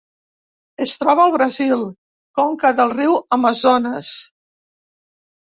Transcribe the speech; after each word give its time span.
Es 0.85 0.95
troba 1.01 1.21
al 1.27 1.33
Brasil: 1.35 1.83
conca 2.39 2.73
del 2.81 2.95
riu 2.95 3.15
Amazones. 3.39 4.11